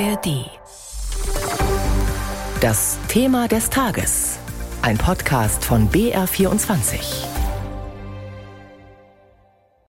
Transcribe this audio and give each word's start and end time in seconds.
ARD. 0.00 0.50
Das 2.60 2.98
Thema 3.06 3.46
des 3.46 3.70
Tages. 3.70 4.40
Ein 4.82 4.98
Podcast 4.98 5.64
von 5.64 5.88
BR24. 5.88 7.24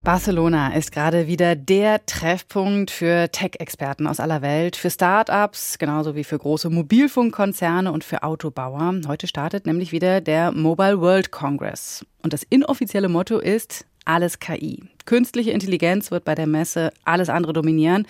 Barcelona 0.01 0.73
ist 0.73 0.93
gerade 0.93 1.27
wieder 1.27 1.57
der 1.57 2.05
Treffpunkt 2.05 2.91
für 2.91 3.29
Tech-Experten 3.29 4.07
aus 4.07 4.21
aller 4.21 4.41
Welt, 4.41 4.77
für 4.77 4.89
Start-ups, 4.89 5.77
genauso 5.79 6.15
wie 6.15 6.23
für 6.23 6.37
große 6.37 6.69
Mobilfunkkonzerne 6.69 7.91
und 7.91 8.05
für 8.05 8.23
Autobauer. 8.23 9.01
Heute 9.05 9.27
startet 9.27 9.65
nämlich 9.65 9.91
wieder 9.91 10.21
der 10.21 10.53
Mobile 10.53 11.01
World 11.01 11.31
Congress. 11.31 12.05
Und 12.23 12.31
das 12.31 12.43
inoffizielle 12.43 13.09
Motto 13.09 13.37
ist 13.37 13.85
alles 14.09 14.39
KI. 14.39 14.81
Künstliche 15.05 15.51
Intelligenz 15.51 16.11
wird 16.11 16.25
bei 16.25 16.35
der 16.35 16.47
Messe 16.47 16.91
alles 17.05 17.29
andere 17.29 17.53
dominieren. 17.53 18.07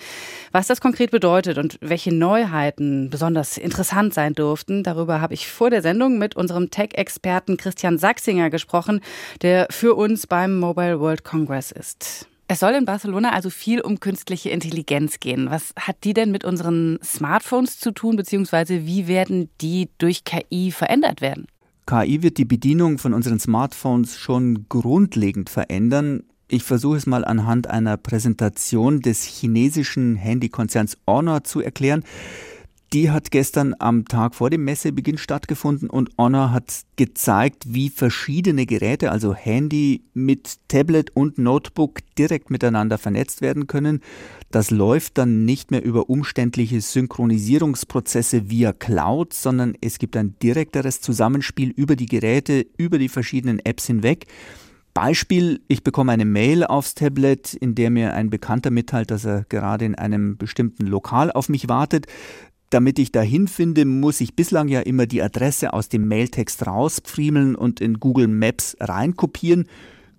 Was 0.50 0.66
das 0.66 0.80
konkret 0.80 1.10
bedeutet 1.10 1.58
und 1.58 1.78
welche 1.80 2.12
Neuheiten 2.12 3.10
besonders 3.10 3.58
interessant 3.58 4.14
sein 4.14 4.34
durften, 4.34 4.82
darüber 4.82 5.20
habe 5.20 5.34
ich 5.34 5.48
vor 5.48 5.70
der 5.70 5.82
Sendung 5.82 6.18
mit 6.18 6.36
unserem 6.36 6.70
Tech-Experten 6.70 7.58
Christian 7.58 7.98
Sachsinger 7.98 8.48
gesprochen, 8.48 9.00
der 9.42 9.66
für 9.70 9.94
uns 9.94 10.26
beim 10.26 10.58
Mobile 10.58 11.00
World 11.00 11.22
Congress 11.22 11.70
ist. 11.70 12.26
Es 12.48 12.60
soll 12.60 12.72
in 12.72 12.84
Barcelona 12.86 13.32
also 13.32 13.48
viel 13.48 13.80
um 13.80 14.00
künstliche 14.00 14.50
Intelligenz 14.50 15.20
gehen. 15.20 15.50
Was 15.50 15.72
hat 15.78 15.96
die 16.02 16.14
denn 16.14 16.32
mit 16.32 16.44
unseren 16.44 16.98
Smartphones 17.04 17.78
zu 17.78 17.92
tun, 17.92 18.16
beziehungsweise 18.16 18.86
wie 18.86 19.06
werden 19.06 19.50
die 19.60 19.88
durch 19.98 20.24
KI 20.24 20.72
verändert 20.72 21.20
werden? 21.20 21.46
KI 21.90 22.22
wird 22.22 22.38
die 22.38 22.44
Bedienung 22.44 22.98
von 22.98 23.12
unseren 23.12 23.40
Smartphones 23.40 24.16
schon 24.16 24.66
grundlegend 24.68 25.50
verändern. 25.50 26.22
Ich 26.46 26.62
versuche 26.62 26.96
es 26.96 27.04
mal 27.04 27.24
anhand 27.24 27.66
einer 27.66 27.96
Präsentation 27.96 29.00
des 29.00 29.24
chinesischen 29.24 30.14
Handykonzerns 30.14 30.98
Honor 31.08 31.42
zu 31.42 31.60
erklären. 31.60 32.04
Die 32.92 33.12
hat 33.12 33.30
gestern 33.30 33.76
am 33.78 34.04
Tag 34.06 34.34
vor 34.34 34.50
dem 34.50 34.64
Messebeginn 34.64 35.16
stattgefunden 35.16 35.88
und 35.88 36.10
Honor 36.18 36.50
hat 36.50 36.80
gezeigt, 36.96 37.66
wie 37.68 37.88
verschiedene 37.88 38.66
Geräte, 38.66 39.12
also 39.12 39.32
Handy 39.32 40.02
mit 40.12 40.56
Tablet 40.66 41.14
und 41.14 41.38
Notebook 41.38 42.00
direkt 42.18 42.50
miteinander 42.50 42.98
vernetzt 42.98 43.42
werden 43.42 43.68
können. 43.68 44.00
Das 44.50 44.72
läuft 44.72 45.18
dann 45.18 45.44
nicht 45.44 45.70
mehr 45.70 45.84
über 45.84 46.10
umständliche 46.10 46.80
Synchronisierungsprozesse 46.80 48.50
via 48.50 48.72
Cloud, 48.72 49.34
sondern 49.34 49.74
es 49.80 50.00
gibt 50.00 50.16
ein 50.16 50.34
direkteres 50.42 51.00
Zusammenspiel 51.00 51.70
über 51.70 51.94
die 51.94 52.06
Geräte, 52.06 52.66
über 52.76 52.98
die 52.98 53.08
verschiedenen 53.08 53.60
Apps 53.60 53.86
hinweg. 53.86 54.26
Beispiel, 54.92 55.60
ich 55.68 55.84
bekomme 55.84 56.10
eine 56.10 56.24
Mail 56.24 56.64
aufs 56.64 56.94
Tablet, 56.94 57.54
in 57.54 57.76
der 57.76 57.90
mir 57.90 58.14
ein 58.14 58.28
Bekannter 58.28 58.72
mitteilt, 58.72 59.12
dass 59.12 59.24
er 59.24 59.44
gerade 59.48 59.84
in 59.84 59.94
einem 59.94 60.36
bestimmten 60.36 60.86
Lokal 60.86 61.30
auf 61.30 61.48
mich 61.48 61.68
wartet. 61.68 62.06
Damit 62.70 63.00
ich 63.00 63.10
dahin 63.10 63.48
finde, 63.48 63.84
muss 63.84 64.20
ich 64.20 64.36
bislang 64.36 64.68
ja 64.68 64.80
immer 64.80 65.06
die 65.06 65.22
Adresse 65.22 65.72
aus 65.72 65.88
dem 65.88 66.06
Mailtext 66.06 66.66
rauspfriemeln 66.66 67.56
und 67.56 67.80
in 67.80 67.98
Google 67.98 68.28
Maps 68.28 68.76
reinkopieren. 68.78 69.66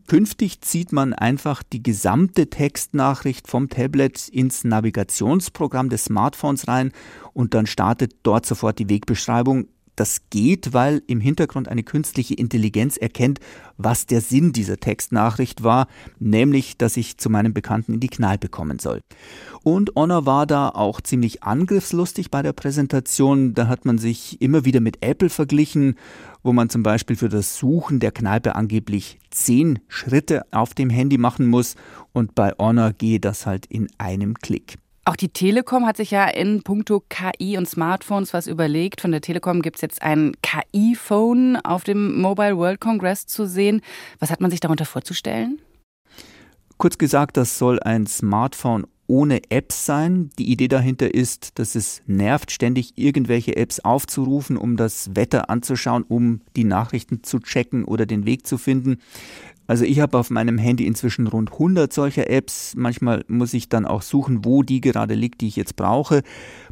Künftig 0.07 0.59
zieht 0.59 0.91
man 0.91 1.13
einfach 1.13 1.63
die 1.63 1.81
gesamte 1.81 2.49
Textnachricht 2.49 3.47
vom 3.47 3.69
Tablet 3.69 4.27
ins 4.27 4.65
Navigationsprogramm 4.65 5.87
des 5.87 6.05
Smartphones 6.05 6.67
rein 6.67 6.91
und 7.31 7.53
dann 7.53 7.67
startet 7.67 8.15
dort 8.23 8.45
sofort 8.45 8.79
die 8.79 8.89
Wegbeschreibung 8.89 9.69
das 10.01 10.23
geht, 10.31 10.73
weil 10.73 11.03
im 11.05 11.21
Hintergrund 11.21 11.67
eine 11.67 11.83
künstliche 11.83 12.33
Intelligenz 12.33 12.97
erkennt, 12.97 13.39
was 13.77 14.07
der 14.07 14.19
Sinn 14.19 14.51
dieser 14.51 14.77
Textnachricht 14.77 15.61
war, 15.61 15.85
nämlich, 16.17 16.75
dass 16.75 16.97
ich 16.97 17.19
zu 17.19 17.29
meinem 17.29 17.53
Bekannten 17.53 17.93
in 17.93 17.99
die 17.99 18.07
Kneipe 18.07 18.49
kommen 18.49 18.79
soll. 18.79 19.01
Und 19.61 19.91
Honor 19.95 20.25
war 20.25 20.47
da 20.47 20.69
auch 20.69 21.01
ziemlich 21.01 21.43
angriffslustig 21.43 22.31
bei 22.31 22.41
der 22.41 22.53
Präsentation. 22.53 23.53
Da 23.53 23.67
hat 23.67 23.85
man 23.85 23.99
sich 23.99 24.41
immer 24.41 24.65
wieder 24.65 24.79
mit 24.79 25.03
Apple 25.05 25.29
verglichen, 25.29 25.97
wo 26.41 26.51
man 26.51 26.69
zum 26.69 26.81
Beispiel 26.81 27.15
für 27.15 27.29
das 27.29 27.59
Suchen 27.59 27.99
der 27.99 28.11
Kneipe 28.11 28.55
angeblich 28.55 29.19
zehn 29.29 29.77
Schritte 29.87 30.41
auf 30.49 30.73
dem 30.73 30.89
Handy 30.89 31.19
machen 31.19 31.45
muss 31.45 31.75
und 32.11 32.33
bei 32.33 32.53
Honor 32.57 32.93
gehe 32.93 33.19
das 33.19 33.45
halt 33.45 33.67
in 33.67 33.87
einem 33.99 34.33
Klick. 34.33 34.79
Auch 35.03 35.15
die 35.15 35.29
Telekom 35.29 35.87
hat 35.87 35.97
sich 35.97 36.11
ja 36.11 36.27
in 36.27 36.61
puncto 36.61 37.03
KI 37.09 37.57
und 37.57 37.67
Smartphones 37.67 38.33
was 38.33 38.45
überlegt. 38.45 39.01
Von 39.01 39.11
der 39.11 39.21
Telekom 39.21 39.63
gibt 39.63 39.77
es 39.77 39.81
jetzt 39.81 40.01
ein 40.03 40.33
KI-Phone 40.43 41.57
auf 41.57 41.83
dem 41.83 42.21
Mobile 42.21 42.55
World 42.55 42.79
Congress 42.79 43.25
zu 43.25 43.47
sehen. 43.47 43.81
Was 44.19 44.29
hat 44.29 44.41
man 44.41 44.51
sich 44.51 44.59
darunter 44.59 44.85
vorzustellen? 44.85 45.59
Kurz 46.77 46.99
gesagt, 46.99 47.37
das 47.37 47.57
soll 47.57 47.79
ein 47.79 48.05
Smartphone 48.05 48.85
ohne 49.07 49.41
Apps 49.49 49.85
sein. 49.85 50.29
Die 50.37 50.51
Idee 50.51 50.67
dahinter 50.67 51.13
ist, 51.13 51.59
dass 51.59 51.75
es 51.75 52.01
nervt, 52.05 52.51
ständig 52.51 52.93
irgendwelche 52.95 53.57
Apps 53.57 53.79
aufzurufen, 53.79 54.55
um 54.55 54.77
das 54.77 55.15
Wetter 55.15 55.49
anzuschauen, 55.49 56.03
um 56.03 56.41
die 56.55 56.63
Nachrichten 56.63 57.23
zu 57.23 57.39
checken 57.39 57.85
oder 57.85 58.05
den 58.05 58.25
Weg 58.25 58.47
zu 58.47 58.57
finden. 58.57 58.99
Also 59.71 59.85
ich 59.85 60.01
habe 60.01 60.17
auf 60.17 60.29
meinem 60.29 60.57
Handy 60.57 60.85
inzwischen 60.85 61.27
rund 61.27 61.53
100 61.53 61.93
solcher 61.93 62.29
Apps. 62.29 62.73
Manchmal 62.75 63.23
muss 63.29 63.53
ich 63.53 63.69
dann 63.69 63.85
auch 63.85 64.01
suchen, 64.01 64.43
wo 64.43 64.63
die 64.63 64.81
gerade 64.81 65.13
liegt, 65.13 65.39
die 65.39 65.47
ich 65.47 65.55
jetzt 65.55 65.77
brauche. 65.77 66.23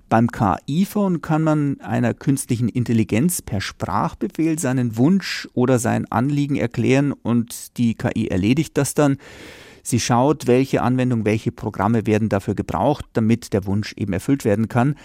Beim 0.09 0.27
KI-Phone 0.29 1.21
kann 1.21 1.41
man 1.41 1.79
einer 1.79 2.13
künstlichen 2.13 2.67
Intelligenz 2.67 3.41
per 3.41 3.61
Sprachbefehl 3.61 4.59
seinen 4.59 4.97
Wunsch 4.97 5.47
oder 5.53 5.79
sein 5.79 6.11
Anliegen 6.11 6.57
erklären 6.57 7.13
und 7.13 7.77
die 7.77 7.95
KI 7.95 8.27
erledigt 8.27 8.75
das 8.75 8.95
dann. 8.95 9.15
Sie 9.81 10.01
schaut, 10.01 10.45
welche 10.45 10.81
Anwendung, 10.81 11.23
welche 11.23 11.53
Programme 11.53 12.05
werden 12.05 12.27
dafür 12.27 12.53
gebraucht, 12.53 13.05
damit 13.13 13.53
der 13.53 13.65
Wunsch 13.65 13.93
eben 13.95 14.11
erfüllt 14.11 14.43
werden 14.43 14.67
kann. 14.67 14.95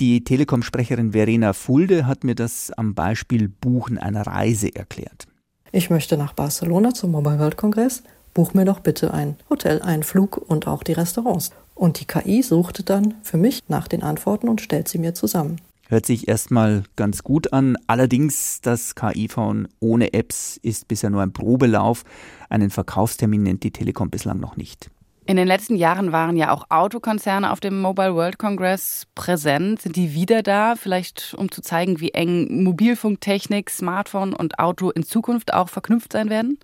Die 0.00 0.24
Telekom-Sprecherin 0.24 1.12
Verena 1.12 1.52
Fulde 1.52 2.08
hat 2.08 2.24
mir 2.24 2.34
das 2.34 2.72
am 2.72 2.96
Beispiel 2.96 3.48
Buchen 3.48 3.98
einer 3.98 4.26
Reise 4.26 4.74
erklärt. 4.74 5.29
Ich 5.72 5.88
möchte 5.88 6.16
nach 6.16 6.32
Barcelona 6.32 6.94
zum 6.94 7.12
Mobile 7.12 7.38
World 7.38 7.56
Kongress. 7.56 8.02
Buch 8.34 8.54
mir 8.54 8.64
doch 8.64 8.80
bitte 8.80 9.14
ein 9.14 9.36
Hotel, 9.48 9.80
einen 9.82 10.02
Flug 10.02 10.36
und 10.36 10.66
auch 10.66 10.82
die 10.82 10.92
Restaurants. 10.92 11.52
Und 11.76 12.00
die 12.00 12.06
KI 12.06 12.42
suchte 12.42 12.82
dann 12.82 13.14
für 13.22 13.36
mich 13.36 13.62
nach 13.68 13.86
den 13.86 14.02
Antworten 14.02 14.48
und 14.48 14.60
stellt 14.60 14.88
sie 14.88 14.98
mir 14.98 15.14
zusammen. 15.14 15.60
Hört 15.88 16.06
sich 16.06 16.28
erstmal 16.28 16.82
ganz 16.96 17.22
gut 17.22 17.52
an. 17.52 17.76
Allerdings, 17.86 18.60
das 18.60 18.96
KI-Phone 18.96 19.68
ohne 19.78 20.12
Apps 20.12 20.58
ist 20.60 20.88
bisher 20.88 21.10
nur 21.10 21.22
ein 21.22 21.32
Probelauf. 21.32 22.04
Einen 22.48 22.70
Verkaufstermin 22.70 23.42
nennt 23.42 23.62
die 23.62 23.72
Telekom 23.72 24.10
bislang 24.10 24.40
noch 24.40 24.56
nicht. 24.56 24.90
In 25.30 25.36
den 25.36 25.46
letzten 25.46 25.76
Jahren 25.76 26.10
waren 26.10 26.36
ja 26.36 26.50
auch 26.50 26.64
Autokonzerne 26.70 27.52
auf 27.52 27.60
dem 27.60 27.80
Mobile 27.80 28.16
World 28.16 28.36
Congress 28.36 29.06
präsent. 29.14 29.80
Sind 29.80 29.94
die 29.94 30.12
wieder 30.12 30.42
da? 30.42 30.74
Vielleicht 30.74 31.36
um 31.38 31.52
zu 31.52 31.62
zeigen, 31.62 32.00
wie 32.00 32.10
eng 32.10 32.64
Mobilfunktechnik, 32.64 33.70
Smartphone 33.70 34.32
und 34.32 34.58
Auto 34.58 34.90
in 34.90 35.04
Zukunft 35.04 35.54
auch 35.54 35.68
verknüpft 35.68 36.14
sein 36.14 36.30
werden? 36.30 36.58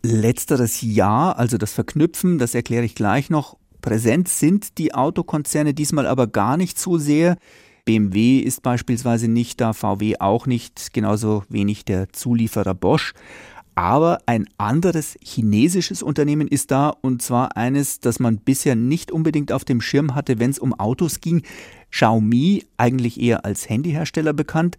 Letzteres 0.00 0.80
Ja, 0.80 1.32
also 1.32 1.58
das 1.58 1.74
Verknüpfen, 1.74 2.38
das 2.38 2.54
erkläre 2.54 2.86
ich 2.86 2.94
gleich 2.94 3.28
noch. 3.28 3.58
Präsent 3.82 4.30
sind 4.30 4.78
die 4.78 4.94
Autokonzerne 4.94 5.74
diesmal 5.74 6.06
aber 6.06 6.26
gar 6.26 6.56
nicht 6.56 6.78
so 6.78 6.96
sehr. 6.96 7.36
BMW 7.84 8.38
ist 8.38 8.62
beispielsweise 8.62 9.28
nicht 9.28 9.60
da, 9.60 9.74
VW 9.74 10.16
auch 10.20 10.46
nicht, 10.46 10.94
genauso 10.94 11.42
wenig 11.50 11.84
der 11.84 12.10
Zulieferer 12.14 12.72
Bosch. 12.72 13.12
Aber 13.80 14.20
ein 14.26 14.46
anderes 14.58 15.16
chinesisches 15.22 16.02
Unternehmen 16.02 16.48
ist 16.48 16.70
da 16.70 16.90
und 16.90 17.22
zwar 17.22 17.56
eines, 17.56 17.98
das 17.98 18.20
man 18.20 18.36
bisher 18.36 18.74
nicht 18.76 19.10
unbedingt 19.10 19.52
auf 19.52 19.64
dem 19.64 19.80
Schirm 19.80 20.14
hatte, 20.14 20.38
wenn 20.38 20.50
es 20.50 20.58
um 20.58 20.74
Autos 20.74 21.22
ging. 21.22 21.44
Xiaomi, 21.90 22.66
eigentlich 22.76 23.18
eher 23.18 23.46
als 23.46 23.70
Handyhersteller 23.70 24.34
bekannt. 24.34 24.76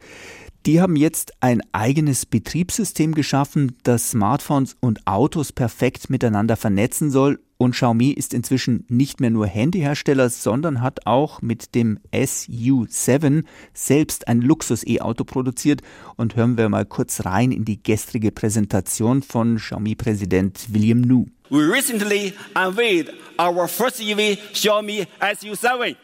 Die 0.67 0.81
haben 0.81 0.95
jetzt 0.95 1.34
ein 1.39 1.63
eigenes 1.72 2.28
Betriebssystem 2.28 3.16
geschaffen, 3.16 3.75
das 3.81 4.12
Smartphones 4.12 4.78
und 4.79 5.07
Autos 5.07 5.51
perfekt 5.51 6.12
miteinander 6.12 6.56
vernetzen 6.56 7.09
soll 7.09 7.39
und 7.62 7.74
Xiaomi 7.74 8.10
ist 8.10 8.34
inzwischen 8.34 8.86
nicht 8.90 9.20
mehr 9.20 9.30
nur 9.30 9.46
Handyhersteller, 9.46 10.31
sondern 10.31 10.81
hat 10.81 11.06
auch 11.06 11.44
mit 11.44 11.75
dem 11.75 12.00
SU7 12.12 13.44
selbst 13.72 14.28
ein 14.28 14.42
Luxus-E-Auto 14.42 15.25
produziert. 15.25 15.81
Und 16.16 16.36
hören 16.36 16.58
wir 16.58 16.69
mal 16.69 16.86
kurz 16.86 17.24
rein 17.24 17.52
in 17.52 17.63
die 17.63 17.81
gestrige 17.81 18.31
Präsentation 18.31 19.22
von 19.22 19.58
Xiaomi-Präsident 19.58 20.74
William 20.74 21.02
Nu. 21.02 21.28
We 21.52 21.60
recently 21.72 22.34
unveiled 22.56 23.13
our 23.38 23.68
first 23.68 24.02
EV 24.02 24.40
Xiaomi 24.54 25.06
SU7. 25.19 25.96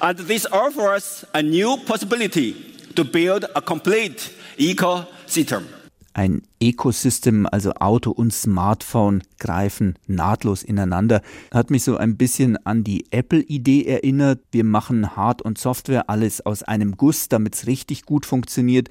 And 0.00 0.28
this 0.28 0.46
offers 0.52 1.26
a 1.32 1.40
new 1.40 1.78
possibility 1.86 2.54
to 2.94 3.02
build 3.02 3.46
a 3.54 3.62
complete 3.62 4.30
ecosystem. 4.58 5.77
Ein 6.18 6.42
Ecosystem, 6.58 7.46
also 7.46 7.74
Auto 7.74 8.10
und 8.10 8.32
Smartphone, 8.32 9.22
greifen 9.38 9.94
nahtlos 10.08 10.64
ineinander. 10.64 11.22
Hat 11.54 11.70
mich 11.70 11.84
so 11.84 11.96
ein 11.96 12.16
bisschen 12.16 12.56
an 12.66 12.82
die 12.82 13.06
Apple-Idee 13.12 13.84
erinnert. 13.84 14.40
Wir 14.50 14.64
machen 14.64 15.14
Hard- 15.14 15.42
und 15.42 15.58
Software 15.58 16.10
alles 16.10 16.44
aus 16.44 16.64
einem 16.64 16.96
Guss, 16.96 17.28
damit 17.28 17.54
es 17.54 17.68
richtig 17.68 18.02
gut 18.02 18.26
funktioniert. 18.26 18.88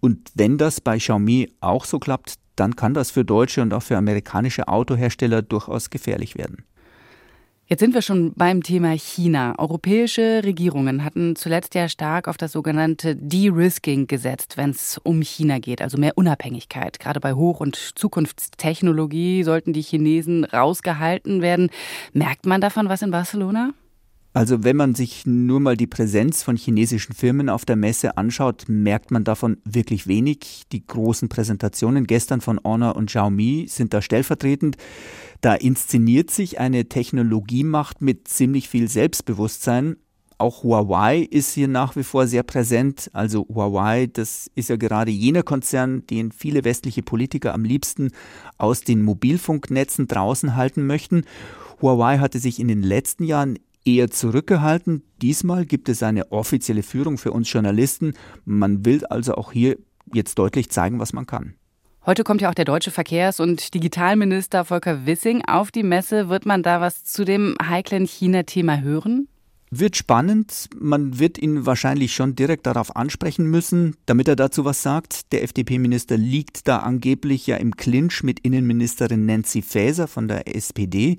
Und 0.00 0.30
wenn 0.34 0.58
das 0.58 0.82
bei 0.82 0.98
Xiaomi 0.98 1.50
auch 1.62 1.86
so 1.86 1.98
klappt, 1.98 2.34
dann 2.54 2.76
kann 2.76 2.92
das 2.92 3.12
für 3.12 3.24
deutsche 3.24 3.62
und 3.62 3.72
auch 3.72 3.82
für 3.82 3.96
amerikanische 3.96 4.68
Autohersteller 4.68 5.40
durchaus 5.40 5.88
gefährlich 5.88 6.36
werden. 6.36 6.66
Jetzt 7.70 7.80
sind 7.80 7.92
wir 7.92 8.00
schon 8.00 8.32
beim 8.32 8.62
Thema 8.62 8.92
China. 8.92 9.54
Europäische 9.58 10.40
Regierungen 10.42 11.04
hatten 11.04 11.36
zuletzt 11.36 11.74
ja 11.74 11.90
stark 11.90 12.26
auf 12.26 12.38
das 12.38 12.52
sogenannte 12.52 13.14
De-Risking 13.14 14.06
gesetzt, 14.06 14.56
wenn 14.56 14.70
es 14.70 14.98
um 15.04 15.20
China 15.20 15.58
geht, 15.58 15.82
also 15.82 15.98
mehr 15.98 16.16
Unabhängigkeit. 16.16 16.98
Gerade 16.98 17.20
bei 17.20 17.34
Hoch- 17.34 17.60
und 17.60 17.76
Zukunftstechnologie 17.76 19.42
sollten 19.42 19.74
die 19.74 19.82
Chinesen 19.82 20.44
rausgehalten 20.44 21.42
werden. 21.42 21.68
Merkt 22.14 22.46
man 22.46 22.62
davon 22.62 22.88
was 22.88 23.02
in 23.02 23.10
Barcelona? 23.10 23.74
Also 24.38 24.62
wenn 24.62 24.76
man 24.76 24.94
sich 24.94 25.26
nur 25.26 25.58
mal 25.58 25.76
die 25.76 25.88
Präsenz 25.88 26.44
von 26.44 26.54
chinesischen 26.54 27.12
Firmen 27.12 27.48
auf 27.48 27.64
der 27.64 27.74
Messe 27.74 28.16
anschaut, 28.16 28.66
merkt 28.68 29.10
man 29.10 29.24
davon 29.24 29.56
wirklich 29.64 30.06
wenig. 30.06 30.62
Die 30.70 30.86
großen 30.86 31.28
Präsentationen 31.28 32.06
gestern 32.06 32.40
von 32.40 32.60
Honor 32.62 32.94
und 32.94 33.06
Xiaomi 33.06 33.66
sind 33.68 33.92
da 33.92 34.00
stellvertretend. 34.00 34.76
Da 35.40 35.56
inszeniert 35.56 36.30
sich 36.30 36.60
eine 36.60 36.88
Technologiemacht 36.88 38.00
mit 38.00 38.28
ziemlich 38.28 38.68
viel 38.68 38.86
Selbstbewusstsein. 38.86 39.96
Auch 40.38 40.62
Huawei 40.62 41.18
ist 41.18 41.52
hier 41.54 41.66
nach 41.66 41.96
wie 41.96 42.04
vor 42.04 42.28
sehr 42.28 42.44
präsent. 42.44 43.10
Also 43.14 43.44
Huawei, 43.52 44.06
das 44.06 44.52
ist 44.54 44.68
ja 44.68 44.76
gerade 44.76 45.10
jener 45.10 45.42
Konzern, 45.42 46.06
den 46.06 46.30
viele 46.30 46.62
westliche 46.62 47.02
Politiker 47.02 47.54
am 47.54 47.64
liebsten 47.64 48.12
aus 48.56 48.82
den 48.82 49.02
Mobilfunknetzen 49.02 50.06
draußen 50.06 50.54
halten 50.54 50.86
möchten. 50.86 51.24
Huawei 51.82 52.18
hatte 52.18 52.38
sich 52.38 52.60
in 52.60 52.68
den 52.68 52.82
letzten 52.84 53.24
Jahren 53.24 53.58
eher 53.96 54.10
zurückgehalten. 54.10 55.02
Diesmal 55.22 55.64
gibt 55.64 55.88
es 55.88 56.02
eine 56.02 56.30
offizielle 56.32 56.82
Führung 56.82 57.18
für 57.18 57.32
uns 57.32 57.52
Journalisten. 57.52 58.14
Man 58.44 58.84
will 58.84 59.04
also 59.06 59.34
auch 59.34 59.52
hier 59.52 59.78
jetzt 60.12 60.38
deutlich 60.38 60.70
zeigen, 60.70 60.98
was 60.98 61.12
man 61.12 61.26
kann. 61.26 61.54
Heute 62.06 62.24
kommt 62.24 62.40
ja 62.40 62.48
auch 62.48 62.54
der 62.54 62.64
deutsche 62.64 62.90
Verkehrs- 62.90 63.40
und 63.40 63.74
Digitalminister 63.74 64.64
Volker 64.64 65.04
Wissing 65.04 65.44
auf 65.46 65.70
die 65.70 65.82
Messe. 65.82 66.28
Wird 66.28 66.46
man 66.46 66.62
da 66.62 66.80
was 66.80 67.04
zu 67.04 67.24
dem 67.24 67.54
heiklen 67.62 68.06
China-Thema 68.06 68.80
hören? 68.80 69.28
Wird 69.70 69.96
spannend. 69.96 70.70
Man 70.78 71.18
wird 71.18 71.36
ihn 71.36 71.66
wahrscheinlich 71.66 72.14
schon 72.14 72.34
direkt 72.34 72.66
darauf 72.66 72.96
ansprechen 72.96 73.44
müssen, 73.44 73.96
damit 74.06 74.26
er 74.26 74.36
dazu 74.36 74.64
was 74.64 74.82
sagt. 74.82 75.30
Der 75.32 75.42
FDP-Minister 75.42 76.16
liegt 76.16 76.66
da 76.66 76.78
angeblich 76.78 77.46
ja 77.46 77.56
im 77.56 77.76
Clinch 77.76 78.22
mit 78.22 78.40
Innenministerin 78.40 79.26
Nancy 79.26 79.60
Faeser 79.60 80.08
von 80.08 80.28
der 80.28 80.54
SPD. 80.56 81.18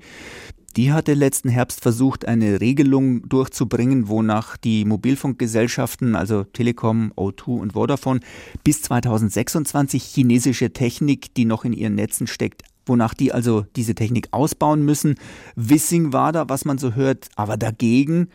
Die 0.76 0.92
hatte 0.92 1.14
letzten 1.14 1.48
Herbst 1.48 1.80
versucht, 1.80 2.28
eine 2.28 2.60
Regelung 2.60 3.28
durchzubringen, 3.28 4.08
wonach 4.08 4.56
die 4.56 4.84
Mobilfunkgesellschaften, 4.84 6.14
also 6.14 6.44
Telekom, 6.44 7.12
O2 7.16 7.58
und 7.58 7.72
Vodafone, 7.72 8.20
bis 8.62 8.82
2026 8.82 10.04
chinesische 10.04 10.72
Technik, 10.72 11.34
die 11.34 11.44
noch 11.44 11.64
in 11.64 11.72
ihren 11.72 11.96
Netzen 11.96 12.28
steckt, 12.28 12.62
wonach 12.86 13.14
die 13.14 13.32
also 13.32 13.66
diese 13.74 13.96
Technik 13.96 14.28
ausbauen 14.30 14.84
müssen. 14.84 15.16
Wissing 15.56 16.12
war 16.12 16.30
da, 16.30 16.48
was 16.48 16.64
man 16.64 16.78
so 16.78 16.94
hört, 16.94 17.28
aber 17.34 17.56
dagegen 17.56 18.28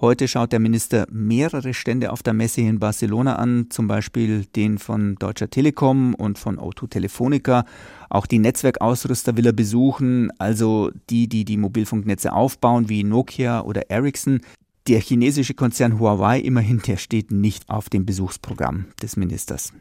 Heute 0.00 0.28
schaut 0.28 0.52
der 0.52 0.60
Minister 0.60 1.08
mehrere 1.10 1.74
Stände 1.74 2.12
auf 2.12 2.22
der 2.22 2.32
Messe 2.32 2.60
in 2.60 2.78
Barcelona 2.78 3.34
an, 3.34 3.66
zum 3.68 3.88
Beispiel 3.88 4.44
den 4.44 4.78
von 4.78 5.16
Deutscher 5.16 5.50
Telekom 5.50 6.14
und 6.14 6.38
von 6.38 6.56
O2 6.56 6.88
Telefonica. 6.88 7.64
Auch 8.08 8.26
die 8.26 8.38
Netzwerkausrüster 8.38 9.36
will 9.36 9.46
er 9.46 9.52
besuchen, 9.52 10.30
also 10.38 10.92
die, 11.10 11.28
die 11.28 11.44
die 11.44 11.56
Mobilfunknetze 11.56 12.32
aufbauen, 12.32 12.88
wie 12.88 13.02
Nokia 13.02 13.62
oder 13.62 13.90
Ericsson. 13.90 14.40
Der 14.86 15.00
chinesische 15.00 15.54
Konzern 15.54 15.98
Huawei 15.98 16.38
immerhin, 16.38 16.80
der 16.86 16.96
steht 16.96 17.32
nicht 17.32 17.68
auf 17.68 17.88
dem 17.88 18.06
Besuchsprogramm 18.06 18.86
des 19.02 19.16
Ministers. 19.16 19.72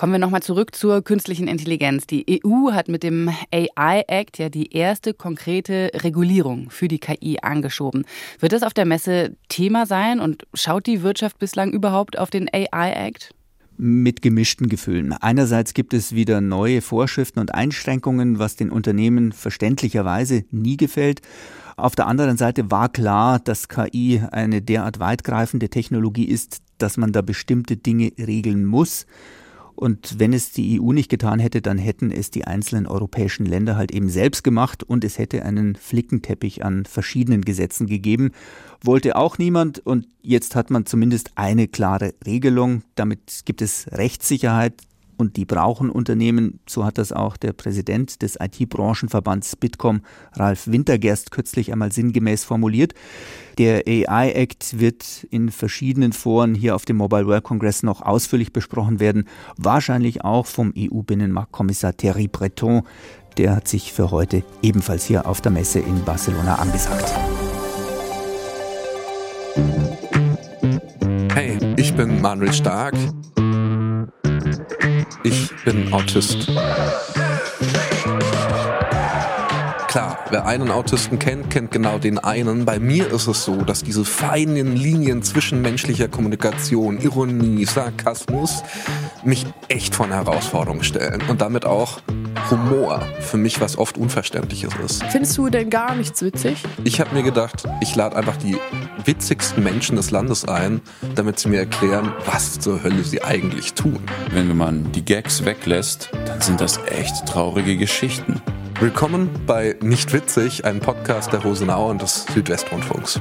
Kommen 0.00 0.14
wir 0.14 0.18
nochmal 0.18 0.42
zurück 0.42 0.74
zur 0.74 1.02
künstlichen 1.04 1.46
Intelligenz. 1.46 2.06
Die 2.06 2.40
EU 2.42 2.72
hat 2.72 2.88
mit 2.88 3.02
dem 3.02 3.28
AI 3.52 4.04
Act 4.08 4.38
ja 4.38 4.48
die 4.48 4.72
erste 4.72 5.12
konkrete 5.12 5.90
Regulierung 5.92 6.70
für 6.70 6.88
die 6.88 6.98
KI 6.98 7.36
angeschoben. 7.42 8.06
Wird 8.38 8.52
das 8.52 8.62
auf 8.62 8.72
der 8.72 8.86
Messe 8.86 9.36
Thema 9.50 9.84
sein 9.84 10.18
und 10.18 10.46
schaut 10.54 10.86
die 10.86 11.02
Wirtschaft 11.02 11.38
bislang 11.38 11.70
überhaupt 11.70 12.18
auf 12.18 12.30
den 12.30 12.48
AI 12.50 12.92
Act? 12.92 13.34
mit 13.76 14.22
gemischten 14.22 14.70
Gefühlen. 14.70 15.12
Einerseits 15.12 15.74
gibt 15.74 15.92
es 15.92 16.14
wieder 16.14 16.40
neue 16.40 16.80
Vorschriften 16.80 17.38
und 17.38 17.54
Einschränkungen, 17.54 18.38
was 18.38 18.56
den 18.56 18.70
Unternehmen 18.70 19.32
verständlicherweise 19.32 20.44
nie 20.50 20.78
gefällt. 20.78 21.20
Auf 21.76 21.94
der 21.94 22.06
anderen 22.06 22.38
Seite 22.38 22.70
war 22.70 22.88
klar, 22.88 23.38
dass 23.38 23.68
KI 23.68 24.22
eine 24.32 24.62
derart 24.62 24.98
weitgreifende 24.98 25.68
Technologie 25.68 26.26
ist, 26.26 26.62
dass 26.78 26.96
man 26.96 27.12
da 27.12 27.20
bestimmte 27.20 27.76
Dinge 27.76 28.12
regeln 28.18 28.64
muss. 28.64 29.06
Und 29.74 30.18
wenn 30.18 30.32
es 30.32 30.52
die 30.52 30.80
EU 30.80 30.92
nicht 30.92 31.08
getan 31.08 31.38
hätte, 31.38 31.62
dann 31.62 31.78
hätten 31.78 32.10
es 32.10 32.30
die 32.30 32.44
einzelnen 32.44 32.86
europäischen 32.86 33.46
Länder 33.46 33.76
halt 33.76 33.92
eben 33.92 34.08
selbst 34.08 34.44
gemacht 34.44 34.82
und 34.82 35.04
es 35.04 35.18
hätte 35.18 35.44
einen 35.44 35.76
Flickenteppich 35.76 36.64
an 36.64 36.84
verschiedenen 36.84 37.42
Gesetzen 37.42 37.86
gegeben. 37.86 38.32
Wollte 38.82 39.16
auch 39.16 39.38
niemand 39.38 39.78
und 39.78 40.06
jetzt 40.22 40.54
hat 40.56 40.70
man 40.70 40.86
zumindest 40.86 41.32
eine 41.36 41.68
klare 41.68 42.14
Regelung. 42.26 42.82
Damit 42.94 43.42
gibt 43.44 43.62
es 43.62 43.86
Rechtssicherheit 43.92 44.74
und 45.20 45.36
die 45.36 45.44
brauchen 45.44 45.90
Unternehmen. 45.90 46.60
So 46.66 46.84
hat 46.84 46.98
das 46.98 47.12
auch 47.12 47.36
der 47.36 47.52
Präsident 47.52 48.22
des 48.22 48.36
IT-Branchenverbands 48.40 49.56
Bitkom, 49.56 50.00
Ralf 50.32 50.66
Wintergerst, 50.66 51.30
kürzlich 51.30 51.72
einmal 51.72 51.92
sinngemäß 51.92 52.44
formuliert. 52.44 52.94
Der 53.58 53.82
AI 53.86 54.32
Act 54.32 54.80
wird 54.80 55.26
in 55.30 55.50
verschiedenen 55.50 56.12
Foren 56.12 56.54
hier 56.54 56.74
auf 56.74 56.86
dem 56.86 56.96
Mobile 56.96 57.26
World 57.26 57.44
Congress 57.44 57.82
noch 57.82 58.00
ausführlich 58.00 58.52
besprochen 58.52 58.98
werden. 58.98 59.28
Wahrscheinlich 59.56 60.24
auch 60.24 60.46
vom 60.46 60.72
EU-Binnenmarktkommissar 60.76 61.96
Thierry 61.96 62.26
Breton. 62.26 62.82
Der 63.36 63.54
hat 63.56 63.68
sich 63.68 63.92
für 63.92 64.10
heute 64.10 64.42
ebenfalls 64.62 65.04
hier 65.04 65.26
auf 65.26 65.40
der 65.40 65.52
Messe 65.52 65.78
in 65.78 66.02
Barcelona 66.04 66.56
angesagt. 66.56 67.12
Hey, 71.34 71.58
ich 71.76 71.94
bin 71.94 72.20
Manuel 72.20 72.52
Stark. 72.52 72.94
Ich 75.22 75.50
bin 75.64 75.92
Autist. 75.92 76.46
Klar, 79.88 80.18
wer 80.30 80.46
einen 80.46 80.70
Autisten 80.70 81.18
kennt, 81.18 81.50
kennt 81.50 81.72
genau 81.72 81.98
den 81.98 82.18
einen. 82.18 82.64
Bei 82.64 82.78
mir 82.78 83.10
ist 83.10 83.26
es 83.26 83.44
so, 83.44 83.62
dass 83.62 83.82
diese 83.82 84.04
feinen 84.04 84.76
Linien 84.76 85.24
zwischen 85.24 85.62
menschlicher 85.62 86.06
Kommunikation, 86.06 86.98
Ironie, 87.00 87.64
Sarkasmus 87.64 88.62
mich 89.24 89.46
echt 89.66 89.96
vor 89.96 90.06
eine 90.06 90.14
Herausforderung 90.14 90.84
stellen 90.84 91.22
und 91.28 91.40
damit 91.40 91.64
auch 91.64 92.00
Humor 92.50 93.00
für 93.20 93.36
mich 93.36 93.60
was 93.60 93.78
oft 93.78 93.96
Unverständliches 93.96 94.72
ist. 94.84 95.04
Findest 95.04 95.38
du 95.38 95.48
denn 95.48 95.70
gar 95.70 95.94
nichts 95.94 96.20
witzig? 96.22 96.62
Ich 96.82 97.00
habe 97.00 97.14
mir 97.14 97.22
gedacht, 97.22 97.62
ich 97.80 97.94
lade 97.94 98.16
einfach 98.16 98.36
die 98.36 98.56
witzigsten 99.04 99.62
Menschen 99.62 99.96
des 99.96 100.10
Landes 100.10 100.46
ein, 100.48 100.80
damit 101.14 101.38
sie 101.38 101.48
mir 101.48 101.60
erklären, 101.60 102.12
was 102.26 102.58
zur 102.58 102.82
Hölle 102.82 103.04
sie 103.04 103.22
eigentlich 103.22 103.74
tun. 103.74 104.00
Wenn 104.32 104.56
man 104.56 104.90
die 104.92 105.04
Gags 105.04 105.44
weglässt, 105.44 106.10
dann 106.26 106.40
sind 106.40 106.60
das 106.60 106.80
echt 106.88 107.26
traurige 107.26 107.76
Geschichten. 107.76 108.42
Willkommen 108.80 109.30
bei 109.46 109.76
Nicht 109.82 110.12
Witzig, 110.12 110.64
einem 110.64 110.80
Podcast 110.80 111.32
der 111.32 111.42
Rosenau 111.42 111.90
und 111.90 112.02
des 112.02 112.24
Südwestrundfunks. 112.34 113.20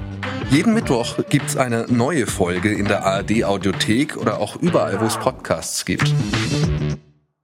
Jeden 0.50 0.74
Mittwoch 0.74 1.18
gibt's 1.30 1.56
eine 1.56 1.86
neue 1.90 2.26
Folge 2.26 2.74
in 2.74 2.86
der 2.86 3.06
ARD 3.06 3.44
Audiothek 3.44 4.18
oder 4.18 4.40
auch 4.40 4.56
überall, 4.56 5.00
wo 5.00 5.06
es 5.06 5.18
Podcasts 5.18 5.86
gibt. 5.86 6.14